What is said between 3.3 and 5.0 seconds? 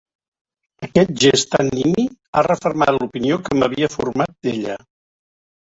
que m'havia format d'ella.